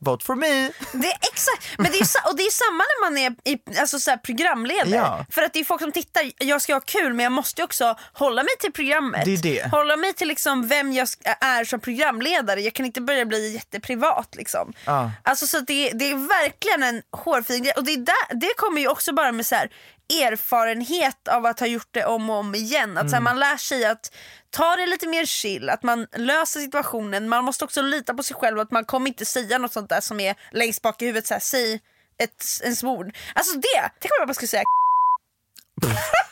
[0.04, 0.72] vote for me.
[0.92, 4.00] Det är exakt, men det är, och det är samma när man är i, alltså
[4.00, 4.96] så programledare.
[4.96, 5.26] Ja.
[5.30, 7.96] För att det är folk som tittar, jag ska ha kul men jag måste också
[8.14, 9.26] hålla mig till programmet.
[9.26, 9.72] Det är det.
[9.72, 11.08] Hålla mig till liksom vem jag
[11.42, 12.62] är som programledare.
[12.62, 14.36] Jag kan inte börja bli jätteprivat.
[14.36, 14.74] Liksom.
[14.86, 15.12] Ja.
[15.24, 17.74] Alltså, så det, det är verkligen en hårfin grej.
[17.78, 19.70] Och det, är där, det kommer ju också bara med så här,
[20.10, 22.98] erfarenhet av att ha gjort det om och om igen.
[22.98, 23.24] Att så här, Mm.
[23.24, 24.16] man lär sig att
[24.50, 27.30] ta det lite mer chill, att man löser situationen.
[27.30, 30.02] Man måste också lita på sig själv att man kommer inte säga något sånt där
[30.02, 31.28] som är längst bak i huvudet.
[31.28, 31.82] Så här, säg
[32.18, 33.16] ett, en svord.
[33.36, 34.64] Alltså det, tänk om jag bara skulle säga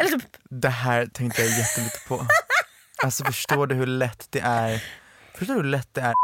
[0.00, 2.26] Eller typ, Det här tänkte jag jättemycket på.
[3.04, 4.84] Alltså förstår du hur lätt det är,
[5.34, 6.14] förstår du hur lätt det är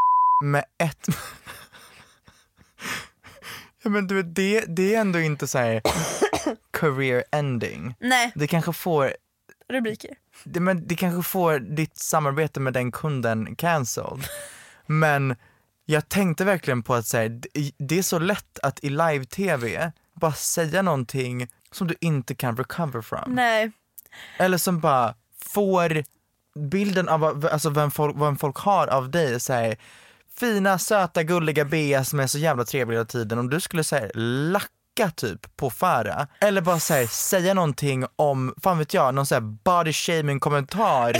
[0.44, 1.06] med ett
[3.82, 5.82] Ja men du vet, det, det är ändå inte så här
[6.70, 7.94] career ending.
[8.00, 9.12] nej, Det kanske får,
[9.68, 10.10] rubriker.
[10.44, 14.24] det, men det kanske får ditt samarbete med den kunden cancelled.
[14.86, 15.36] Men
[15.84, 17.40] jag tänkte verkligen på att så här,
[17.78, 23.00] det- är så lätt att i live-tv bara säga någonting som du inte kan recover
[23.00, 23.34] from.
[23.34, 23.70] Nej.
[24.38, 25.14] Eller som bara
[25.44, 26.04] får
[26.70, 29.76] bilden av vad- alltså, vem, folk, vem folk har av dig, så här,
[30.38, 34.10] fina, söta, gulliga Bea som är så jävla trevlig hela tiden, om du skulle säga
[34.98, 39.26] lacka typ på Farah, eller bara så här, säga någonting om, fan vet jag, någon
[39.26, 41.16] så här body shaming kommentar.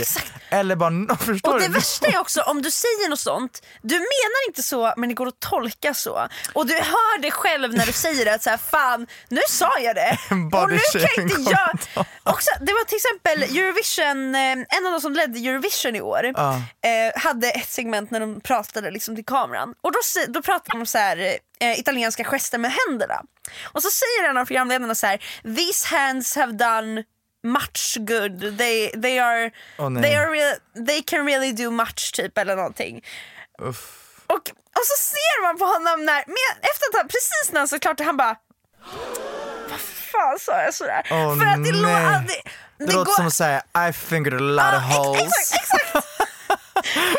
[0.49, 1.73] Eller bara, förstår Och det du?
[1.73, 5.27] värsta är också om du säger något sånt, du menar inte så men det går
[5.27, 6.27] att tolka så.
[6.53, 9.79] Och du hör det själv när du säger det att så här, fan nu sa
[9.79, 10.17] jag det.
[10.57, 12.05] Och nu kan jag inte jag...
[12.23, 16.25] Också, det var till exempel Eurovision, eh, en av de som ledde Eurovision i år
[16.25, 19.73] eh, hade ett segment när de pratade liksom till kameran.
[19.81, 21.37] Och då, då pratade de så här,
[21.71, 23.21] eh, italienska gester med händerna.
[23.63, 25.17] Och så säger en av programledarna så här:
[25.55, 27.03] “These hands have done
[27.47, 29.51] much good, they, they, are,
[29.89, 30.03] nej.
[30.03, 30.55] they, are real,
[30.87, 33.01] they can really do much” typ eller någonting.
[33.61, 33.99] Uff.
[34.27, 34.35] Och,
[34.79, 37.79] och så ser man på honom när, med, efter att han, precis när han så
[37.79, 38.35] klart han bara
[39.69, 41.01] Vad fan sa jag sådär?
[41.11, 42.21] Åh, För att det, lå- nej.
[42.27, 42.41] det,
[42.77, 45.53] Det, det låter går- som att säga I fingered a lot Ja, of ex- holes.
[45.53, 46.07] Exakt, exakt.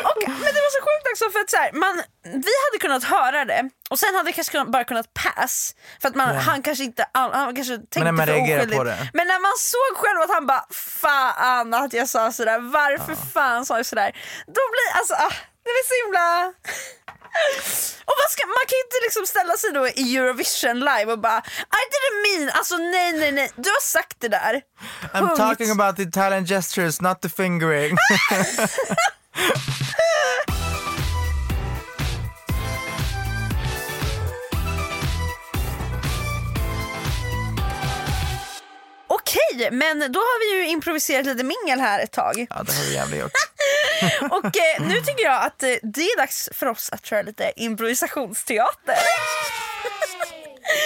[0.07, 3.03] Och, men det var så sjukt också för att så här, man, vi hade kunnat
[3.03, 7.05] höra det och sen hade kanske bara kunnat pass för att man, han kanske inte
[7.13, 8.77] han kanske tänkte när man för oskyldigt.
[8.77, 9.09] på det.
[9.13, 13.65] Men när man såg själv att han bara fan att jag sa sådär, varför fan
[13.65, 14.11] sa jag sådär?
[14.47, 16.53] Då blir alltså, ah, det är så himla
[18.07, 21.19] och vad ska, man kan ju inte liksom ställa sig då i Eurovision live och
[21.19, 21.37] bara
[21.79, 24.61] I didn't mean, alltså nej nej nej, du har sagt det där.
[25.13, 25.37] I'm Punkt.
[25.37, 27.97] talking about the Italian gestures, not the fingering.
[39.07, 42.47] Okej, men då har vi ju improviserat lite mingel här ett tag.
[42.49, 43.31] ja, det har vi jävligt gjort.
[44.31, 47.51] Och eh, nu tycker jag att eh, det är dags för oss att köra lite
[47.55, 48.95] improvisationsteater.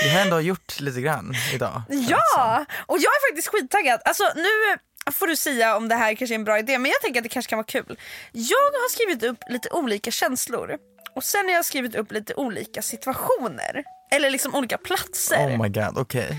[0.04, 1.82] Vi har ändå gjort lite grann idag.
[1.90, 4.02] Ja, och jag är faktiskt skittaggad.
[4.06, 4.78] Alltså nu
[5.12, 7.24] får du säga om det här kanske är en bra idé, men jag tänker att
[7.24, 8.00] det kanske kan vara kul.
[8.32, 10.78] Jag har skrivit upp lite olika känslor
[11.16, 13.84] och sen har jag skrivit upp lite olika situationer.
[14.12, 15.38] Eller liksom olika platser.
[15.38, 16.38] Oh my god, okej.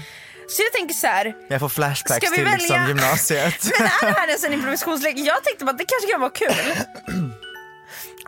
[0.48, 1.34] Så jag tänker så här.
[1.48, 2.56] Jag får flashbacks Ska vi till välja?
[2.58, 3.64] liksom gymnasiet.
[3.78, 5.14] Men är det här ens en improvisationslek?
[5.18, 6.74] Jag tänkte bara att det kanske kan vara kul.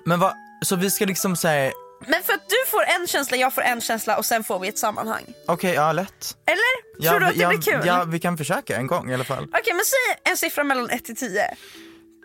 [0.04, 1.72] Men vad, så vi ska liksom säga,
[2.08, 4.68] Men för att du får en känsla, jag får en känsla och sen får vi
[4.68, 5.24] ett sammanhang.
[5.46, 6.36] okej, ja lätt.
[6.46, 7.02] Eller?
[7.04, 7.80] Ja, Tror du att det ja, blir kul?
[7.86, 9.44] Ja, vi kan försöka en gång i alla fall.
[9.44, 11.54] Okej men säg en siffra mellan 1 till 10.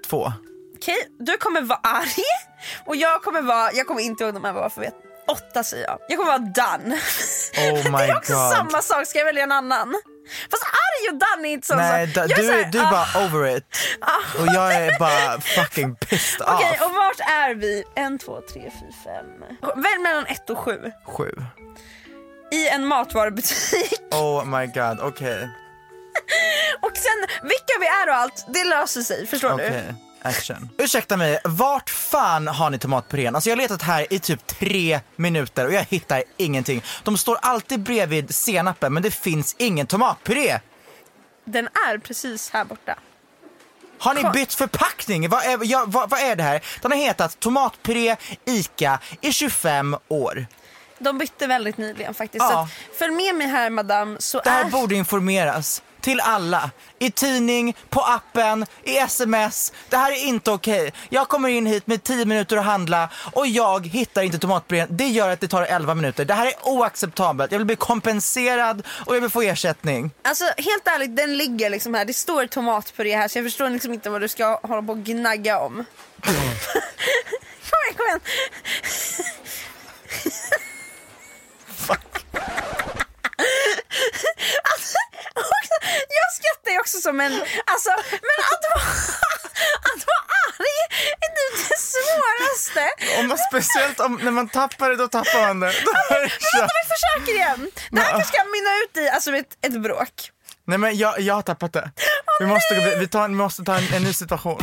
[0.10, 0.34] Två.
[0.76, 2.24] Okej, du kommer vara arg
[2.86, 4.96] och jag kommer vara, jag kommer inte ihåg de här vad för vet.
[5.28, 6.00] Åtta säger jag.
[6.10, 6.96] Jag kommer vara done.
[7.76, 8.52] Oh det my är också god.
[8.52, 9.96] samma sak, ska jag välja en annan?
[10.52, 13.26] Fast arg och done är inte Nej, är du, så här, du är ah, bara
[13.26, 13.64] over it.
[14.40, 16.82] Och jag är bara fucking pissed Okej, off.
[16.88, 17.84] och vart är vi?
[17.96, 19.26] En, två, tre, fyra, fem.
[19.84, 20.92] Välj mellan ett och sju.
[21.06, 21.32] Sju.
[22.52, 23.94] I en matvarubutik.
[24.12, 25.50] Oh my god, okej.
[26.82, 29.28] Och sen vilka vi är och allt, det löser sig.
[29.28, 29.96] Förstår Okej, du?
[30.28, 30.70] Action.
[30.78, 33.36] Ursäkta mig, vart fan har ni tomatpurén?
[33.36, 36.84] Alltså jag har letat här i typ tre minuter och jag hittar ingenting.
[37.04, 40.60] De står alltid bredvid senapen men det finns ingen tomatpuré.
[41.46, 42.96] Den är precis här borta.
[44.00, 45.30] Har ni bytt förpackning?
[45.30, 46.62] Vad är, ja, vad, vad är det här?
[46.82, 50.48] Den har hetat tomatpuré ICA i 25 år.
[51.00, 52.46] De bytte väldigt nyligen faktiskt.
[52.46, 52.52] Ja.
[52.52, 54.70] Så att, följ med mig här madame så Det här är...
[54.70, 56.72] borde informeras till alla.
[57.00, 59.74] I tidning, på appen, i sms.
[59.90, 60.94] Det här är inte okej.
[61.10, 64.88] Jag kommer in hit med 10 minuter att handla och jag hittar inte tomatpurén.
[64.92, 66.26] Det gör att det tar 11 minuter.
[66.26, 67.52] Det här är oacceptabelt.
[67.52, 70.12] Jag vill bli kompenserad och jag vill få ersättning.
[70.22, 72.06] Alltså helt ärligt, den ligger liksom här.
[72.06, 75.04] Det står tomatpuré här så jag förstår liksom inte vad du ska hålla på och
[75.04, 75.86] gnagga om.
[77.70, 78.20] kom igen, kom igen.
[84.72, 84.98] Alltså,
[85.34, 85.76] också,
[86.28, 87.34] jag skrattar ju också som en...
[87.74, 87.92] Alltså,
[88.28, 88.88] men att vara,
[89.90, 90.80] att vara arg
[91.26, 92.84] är typ det svåraste.
[93.20, 95.74] Om man, speciellt om, när man tappar det, då tappar man det.
[95.86, 96.54] Då Men kört.
[96.54, 97.72] vänta, vi försöker igen.
[97.92, 100.32] Det här kanske ska mynna ut i alltså, ett, ett bråk.
[100.68, 101.92] Nej men jag, jag har tappat det.
[102.40, 104.62] Vi måste, vi, vi, tar, vi måste ta en, en ny situation.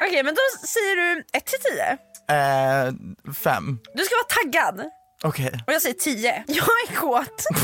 [0.00, 1.98] Okej, men då säger du 1 till 10.
[2.28, 2.92] Eh,
[3.34, 3.78] fem.
[3.94, 4.90] Du ska vara taggad.
[5.24, 5.52] Okej.
[5.66, 6.44] Och jag säger 10.
[6.46, 7.44] Jag är kåt.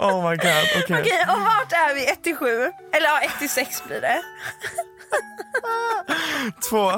[0.00, 1.00] Oh my god, okej.
[1.00, 2.06] Okej, och vart är vi?
[2.06, 2.72] 1 till 7?
[2.92, 4.22] Eller ja, 1 till 6 blir det.
[6.70, 6.90] Två.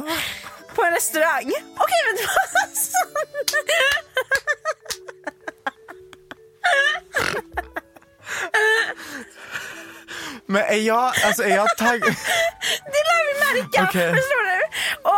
[0.75, 1.53] På en restaurang.
[1.77, 3.11] Okej, men det var sån.
[10.51, 12.01] Men är jag, alltså är jag taggad?
[12.85, 13.83] Det lär vi märka.
[13.89, 14.11] Okej.
[14.15, 14.61] Förstår du?
[15.03, 15.15] Och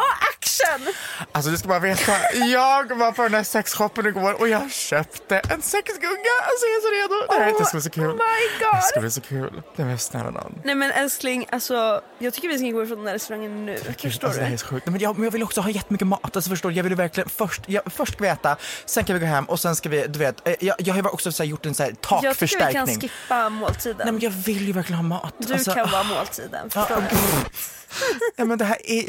[0.77, 0.95] matchen.
[1.33, 5.37] Alltså du ska bara veta, jag var på den här sexshoppen igår och jag köpte
[5.38, 6.35] en sexgunga.
[6.42, 7.27] Alltså jag är så redo.
[7.38, 8.12] Det här Oh det ska bli så kul.
[8.12, 8.83] my Det god.
[8.85, 9.62] ska bli så kul.
[9.77, 10.59] Det är snälla nån.
[10.64, 13.77] Nej men älskling, alltså, jag tycker vi ska gå ifrån den här restaurangen nu.
[13.99, 14.55] Förstår Alltså, det här du?
[14.55, 14.87] är så sjukt.
[14.87, 16.37] Nej, Men jag, men jag vill också ha jättemycket mat.
[16.37, 16.77] Alltså, förstår du?
[16.77, 19.61] Jag vill verkligen först, jag, först ska vi äta, sen kan vi gå hem och
[19.61, 21.83] sen ska vi, du vet, eh, jag, jag har också så här, gjort en så
[21.83, 22.87] här, Jag tycker vi takförstärkning.
[22.87, 23.97] kan skippa måltiden.
[24.05, 25.22] Nej men jag vill ju verkligen ha mat.
[25.39, 26.95] Du Alltså, kan vara måltiden, ah, du?
[26.95, 27.01] ah,
[28.37, 29.05] Ja men det här är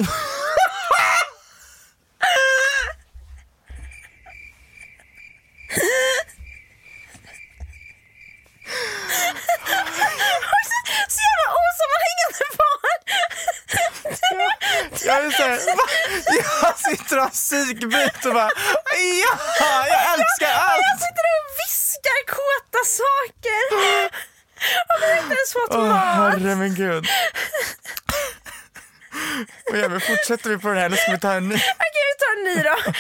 [11.09, 12.99] Så jävla osammanhängande barn!
[15.05, 15.83] Jag är så här, va?
[16.61, 18.49] Jag sitter och har psykbit och bara
[19.59, 20.99] ja, jag älskar Jag allt.
[21.01, 23.61] sitter och viskar kåta saker.
[24.89, 26.15] Och vi har inte ens fått Åh mat.
[26.15, 27.05] herre min gud.
[29.71, 29.99] Och ja, men
[30.33, 31.55] fortsätter vi på det här, nu ska vi ta en ny.
[31.55, 32.75] Okej vi tar en ny då.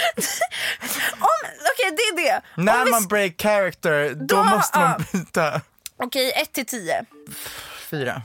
[1.73, 2.41] Okej det är det.
[2.57, 5.61] Om När vi man break character, då, Då- måste man byta.
[5.97, 7.05] Okej, 1 till 10.
[7.89, 8.21] Fyra.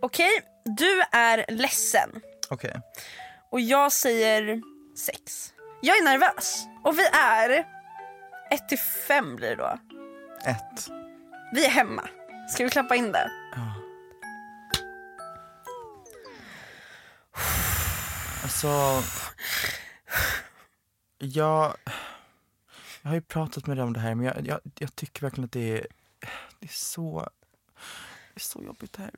[0.00, 2.10] Okej, du är ledsen.
[2.50, 2.76] Okej.
[3.50, 4.62] Och jag säger
[4.96, 5.52] 6.
[5.82, 6.64] Jag är nervös.
[6.84, 7.64] Och vi är
[8.50, 9.78] 1 till 5 blir det då.
[10.46, 10.88] Ett.
[11.52, 12.08] Vi är hemma.
[12.54, 13.30] Ska vi klappa in det?
[18.62, 19.02] Alltså,
[21.18, 21.76] jag,
[23.02, 25.44] jag har ju pratat med dig om det här men jag, jag, jag tycker verkligen
[25.44, 25.86] att det är,
[26.58, 27.28] det är så,
[28.34, 29.10] det är så jobbigt det här.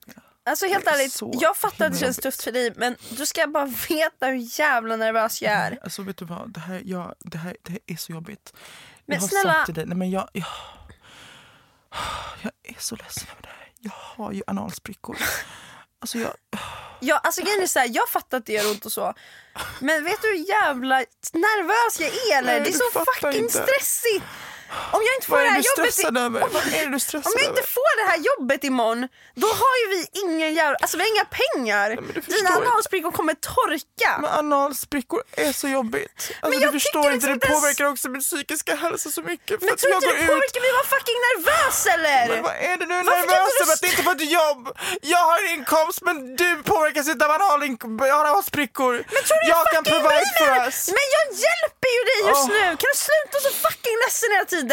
[0.44, 3.66] Alltså helt ärligt, jag fattar att det känns tufft för dig men du ska bara
[3.88, 5.79] veta hur jävla nervös jag är.
[5.83, 8.53] Alltså vet du vad, det här, jag, det här, det här är så jobbigt.
[9.07, 10.47] Men jag har snälla- sagt till dig, nej men jag, jag,
[12.42, 13.73] jag är så ledsen över det här.
[13.79, 15.16] Jag har ju analsprickor.
[16.05, 16.35] Alltså jag,
[17.01, 19.14] Ja, alltså grejen är så här, jag fattar att det gör ont och så.
[19.79, 20.97] Men vet du hur jävla
[21.33, 22.53] nervös jag är eller?
[22.53, 23.53] Nej, det är så fucking inte.
[23.53, 24.25] stressigt.
[24.97, 26.43] Om jag inte får det är här du jobbet i, över?
[26.45, 29.09] om, Vad är det du stressad om jag inte får det här jobbet imorgon,
[29.43, 31.89] då har ju vi ingen jävla, alltså vi har inga pengar.
[31.97, 32.69] men du Dina förstår inte.
[32.71, 34.11] analsprickor kommer torka.
[34.23, 36.19] Men analsprickor är så jobbigt.
[36.41, 39.57] Alltså, jag du förstår inte, det påverkar också min psykiska hälsa så mycket.
[39.67, 42.23] Men tror jag inte det påverkar att vara fucking nervös eller?
[42.29, 43.73] Men vad är det du är Varför kan nervös du över?
[43.77, 44.63] Att inte få ett jobb?
[45.15, 47.31] Jag har inkomst men du påverkas inte av
[48.21, 48.93] analsprickor.
[49.15, 50.79] Men tror du jag kan fucking provide for us.
[50.99, 52.57] Men jag hjälper ju dig just Åh.
[52.57, 52.65] nu!
[52.81, 54.63] Kan du sluta så fucking ledsen hela tiden?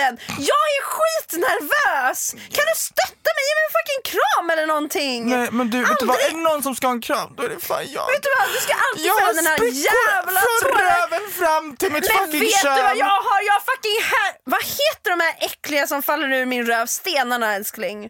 [0.51, 2.31] Jag är skitnervös!
[2.31, 3.43] Kan du stötta mig?
[3.49, 5.29] Ge mig en fucking kram eller någonting!
[5.29, 6.15] Nej men du, vet du vad?
[6.17, 8.07] Är Aldrig- det någon som ska ha en kram då är det fan jag.
[8.07, 8.47] Vet du vad?
[8.55, 10.85] Du ska alltid jag har den här jävla från tåren!
[10.95, 12.75] röven fram till mitt Men fucking vet kön.
[12.77, 13.39] du vad jag har?
[13.49, 14.31] Jag har fucking här...
[14.43, 16.85] Vad heter de här äckliga som faller ur min röv?
[16.85, 18.09] Stenarna älskling.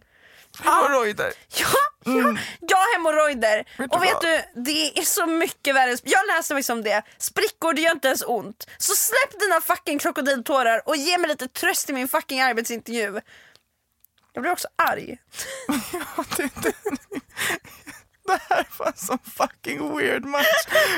[0.60, 1.34] Hemorrojder.
[1.48, 1.66] Ja,
[2.06, 3.66] ja, jag har hemorrojder.
[3.78, 3.90] Mm.
[3.92, 4.22] Och vet vad?
[4.22, 5.98] du, det är så mycket värre.
[6.04, 7.04] Jag läste faktiskt om det.
[7.18, 8.68] Sprickor, det gör inte ens ont.
[8.78, 13.22] Så släpp dina fucking krokodiltårar och ge mig lite tröst i min fucking arbetsintervju.
[14.34, 15.18] Jag blir också arg.
[16.38, 16.76] det, det,
[18.26, 20.46] det här var en sån fucking weird match.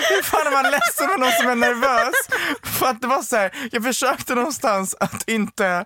[0.09, 2.15] Hur fan är man ledsen med någon som är nervös?
[2.63, 5.85] För att det var så här, jag försökte någonstans att inte,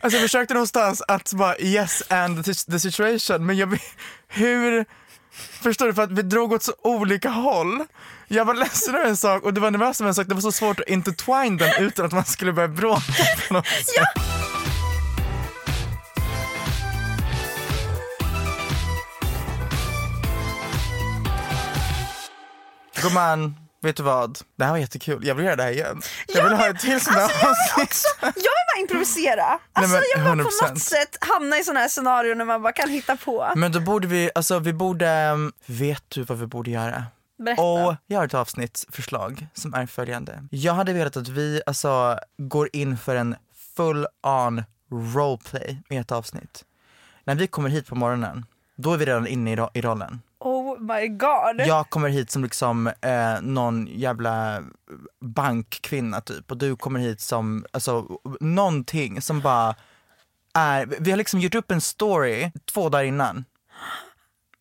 [0.00, 3.78] alltså jag försökte någonstans att bara yes and the, situation, men jag,
[4.28, 4.84] hur,
[5.62, 5.94] förstår du?
[5.94, 7.84] För att vi drog åt så olika håll.
[8.28, 10.40] Jag var ledsen över en sak och du var nervös över en sak, det var
[10.40, 13.12] så svårt att intertwine den utan att man skulle börja bråka
[13.48, 13.94] på något sätt.
[13.96, 14.61] Ja.
[23.02, 24.38] Gumman, vet du vad?
[24.56, 25.26] Det här var jättekul.
[25.26, 26.02] Jag vill göra det här igen.
[26.28, 28.02] Jag vill ha ett till sånt Alltså, här jag, vill avsnitt.
[28.20, 28.42] jag vill
[28.74, 29.58] bara improvisera.
[29.72, 30.70] Alltså, men jag vill på 100%.
[30.70, 33.52] något sätt hamna i sådana här scenarion när man bara kan hitta på.
[33.56, 37.04] Men då borde vi, alltså vi borde, um, vet du vad vi borde göra?
[37.38, 37.62] Berätta.
[37.62, 40.44] Och jag har ett avsnittsförslag som är följande.
[40.50, 43.36] Jag hade velat att vi alltså går in för en
[43.76, 44.62] full on
[44.92, 46.64] roleplay i ett avsnitt.
[47.24, 50.20] När vi kommer hit på morgonen, då är vi redan inne i, ro- i rollen.
[50.74, 51.66] Oh my god.
[51.66, 54.62] Jag kommer hit som liksom eh, någon jävla
[55.20, 58.06] bankkvinna typ och du kommer hit som, alltså
[58.40, 59.74] någonting som bara
[60.54, 63.44] är, vi har liksom gjort upp en story två dagar innan.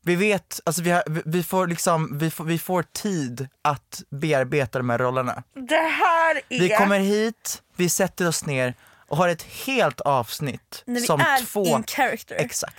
[0.04, 4.80] Vi vet, alltså vi, har, vi- får liksom, vi får, vi får tid att bearbeta
[4.80, 5.44] de här rollerna.
[5.54, 6.60] Det här är...
[6.60, 8.74] Vi kommer hit, vi sätter oss ner
[9.12, 12.36] och har ett helt avsnitt när vi som är två, in character.
[12.36, 12.76] exakt.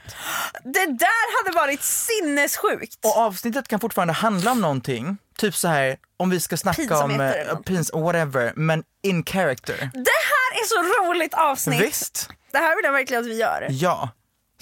[0.65, 3.05] det där hade varit sinnessjukt.
[3.05, 7.21] Och avsnittet kan fortfarande handla om någonting, typ så här om vi ska snacka om
[7.21, 9.91] eh, pins, whatever, men in character.
[9.93, 11.81] Det här är så roligt avsnitt.
[11.81, 12.29] Visst?
[12.53, 13.67] Det här vill jag verkligen att vi gör.
[13.71, 14.11] Ja.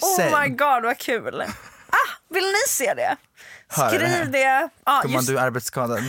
[0.01, 0.39] Oh Same.
[0.39, 1.43] my god vad kul.
[1.89, 3.17] Ah, vill ni se det?
[3.71, 3.97] höra det.
[3.97, 4.69] Skriv det.
[4.85, 5.99] Ja, Gumman just, du är arbetsskadad.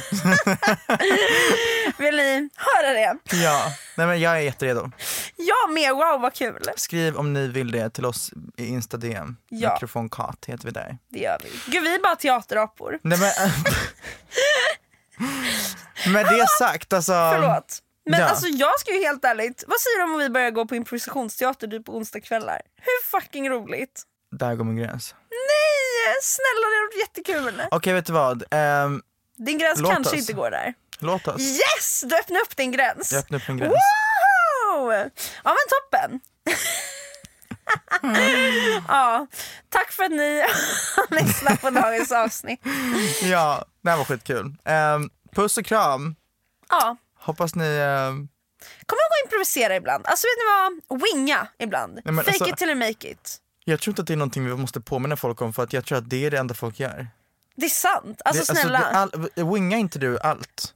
[1.99, 2.49] vill ni
[2.93, 3.17] det?
[3.33, 4.91] ja, nej men jag är jätteredo.
[5.37, 6.63] Jag med, wow vad kul.
[6.77, 9.37] Skriv om ni vill det till oss i Insta DM.
[9.49, 9.73] Ja.
[9.73, 10.99] Mikrofonkat heter vi där.
[11.09, 11.73] Det gör vi.
[11.73, 12.99] Gud vi är bara teaterapor.
[13.03, 13.31] Nej men...
[16.13, 17.13] Med det sagt alltså.
[17.13, 17.79] Förlåt.
[18.11, 18.27] Men ja.
[18.27, 21.67] alltså jag ska ju helt ärligt, vad säger du om vi börjar gå på improvisationsteater
[21.67, 22.61] du på onsdagskvällar?
[22.77, 24.03] Hur fucking roligt?
[24.39, 25.15] Där går min gräns.
[25.31, 27.69] Nej, snälla det hade varit jättekul.
[27.71, 28.45] Okej vet du vad?
[28.51, 29.03] Ehm,
[29.37, 30.21] Din gräns kanske oss.
[30.21, 30.75] inte går där.
[31.03, 31.41] Låt oss.
[31.41, 32.05] Yes!
[32.07, 33.13] Du öppnar upp din gräns.
[33.13, 33.73] Jag öppnar upp min gräns.
[33.73, 34.93] Wow!
[35.45, 36.21] Ja men toppen.
[38.89, 39.27] ja,
[39.69, 40.41] tack för att ni
[40.97, 42.61] har lyssnat på dagens avsnitt.
[43.23, 44.55] Ja, det här var skitkul.
[44.65, 46.15] Um, puss och kram.
[46.69, 47.65] Ja, Hoppas ni...
[47.65, 48.29] ehm,
[48.87, 50.07] kom ihåg att improvisera ibland.
[50.07, 51.03] Alltså vet ni vad?
[51.03, 52.01] Winga ibland.
[52.05, 53.39] men Fake alltså- it till you make it.
[53.65, 55.85] jag tror inte att det är någonting vi måste påminna folk om för att jag
[55.85, 57.07] tror att det är det enda folk gör.
[57.57, 58.23] Det är sant.
[58.25, 58.79] Alltså det, snälla.
[58.79, 60.75] det, all, wingar inte du allt?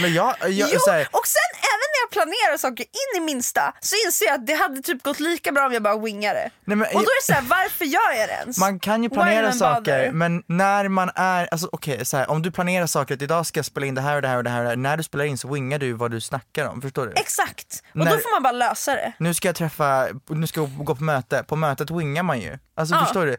[0.00, 3.24] Men jag, jag, jo, så här, och sen även när jag planerar saker in i
[3.24, 6.50] minsta så inser jag att det hade typ gått lika bra om jag bara wingade.
[6.64, 8.58] nej, men, Och då är det såhär, varför gör jag det ens?
[8.58, 10.10] Man kan ju planera saker bother?
[10.12, 13.58] men när man är, alltså okej så här, om du planerar saker att idag ska
[13.58, 14.76] jag spela in det här och det här och det här, och det här.
[14.76, 17.12] när du spelar in så wingar du vad du snackar om, förstår du?
[17.16, 19.12] Exakt, och När- då får man bara lösa det.
[19.18, 22.58] nu ska jag träffa, nu ska jag gå på möte, på mötet wingar man ju.
[22.76, 23.04] Alltså Ja.
[23.04, 23.36] förstår du?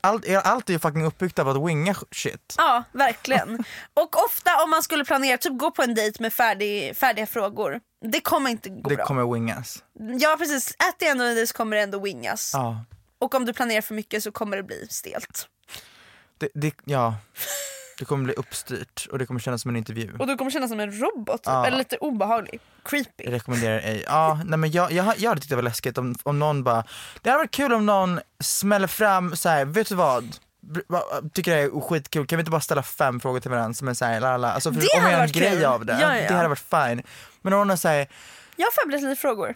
[0.00, 2.54] Allt, allt är ju fucking uppbyggt av att winga shit.
[2.58, 3.64] Ja, verkligen.
[3.94, 7.80] Och ofta om man skulle planera, typ gå på en dejt med färdig, färdiga frågor,
[8.04, 9.04] det kommer inte gå Det bra.
[9.04, 9.84] kommer wingas.
[10.20, 12.50] Ja precis, at the end of the day så kommer det ändå wingas.
[12.54, 12.84] Ja.
[13.18, 15.48] Och om du planerar för mycket så kommer det bli stelt.
[16.38, 17.14] Det, det, ja.
[18.02, 20.16] det kommer bli uppstyrt och det kommer kännas som en intervju.
[20.18, 21.40] Och du kommer kännas som en robot.
[21.44, 21.66] Ja.
[21.66, 22.60] eller lite obehaglig.
[22.84, 23.24] Creepy.
[23.24, 24.04] Jag rekommenderar ej.
[24.06, 26.84] Ja, nej men jag, jag, jag hade tyckt det var läskigt om, om någon bara,
[27.22, 30.36] det hade varit kul om någon smäller fram så här, vet du vad?
[31.34, 33.94] Tycker det är skitkul, kan vi inte bara ställa fem frågor till varandra som är
[33.94, 34.52] såhär, lala.
[34.52, 35.64] Alltså för, Det om jag gör en grej kul.
[35.64, 36.28] av det, Ja, ja.
[36.28, 37.02] det hade varit fine.
[37.42, 38.06] Men om någon säger,
[38.56, 39.54] Jag har förberett lite frågor.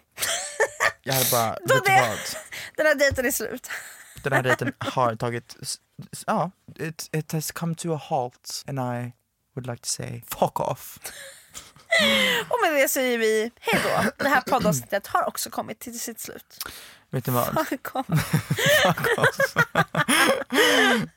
[1.03, 2.18] jag hade bara, Då vet du vad?
[2.76, 3.70] Den här dejten är slut.
[4.22, 5.57] Den här dejten har tagit,
[6.26, 9.12] ja, it, it has come to a halt and I
[9.55, 10.99] would like to say, fuck off.
[12.49, 14.24] Och med det säger vi hej då.
[14.24, 16.64] Det här poddavsnittet har också kommit till sitt slut.
[17.11, 17.82] Vet ni vad?
[17.82, 18.05] Kom.
[18.82, 19.57] Fuck off.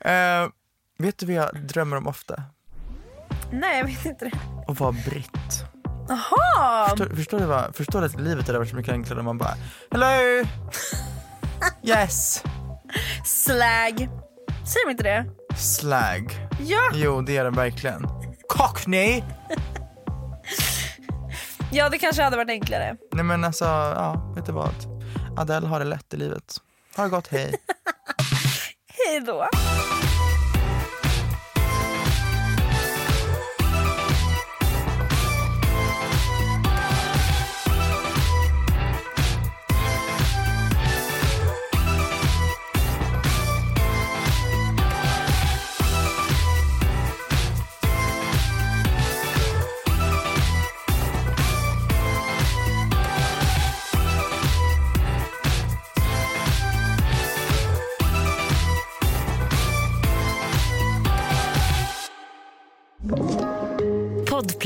[0.00, 0.48] Eh,
[0.98, 2.42] vet du vad jag drömmer om ofta?
[3.52, 4.38] Nej jag vet inte det.
[4.68, 5.64] Att vara britt.
[6.08, 6.88] Jaha!
[6.88, 9.38] Förstår, förstår, du vad, förstår du att livet hade varit så mycket enklare om man
[9.38, 9.54] bara
[9.90, 10.44] Hello!
[11.82, 12.42] Yes!
[13.24, 14.08] Slag.
[14.66, 15.26] Säger de inte det?
[15.56, 16.48] Slag.
[16.60, 16.90] Ja.
[16.94, 18.06] Jo, det är den verkligen.
[18.48, 19.22] Cockney!
[21.72, 22.96] ja, det kanske hade varit enklare.
[23.12, 24.74] Nej men alltså, ja, vet du vad?
[25.36, 26.56] Adele har det lätt i livet.
[26.96, 27.54] Ha det gott, hej.
[29.06, 29.48] Hej då.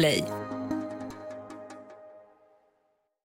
[0.05, 0.43] Play.